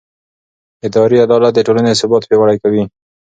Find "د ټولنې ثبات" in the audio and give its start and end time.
1.55-2.23